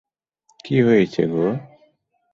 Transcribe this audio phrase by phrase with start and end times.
[0.65, 1.45] কী হয়েছে গো?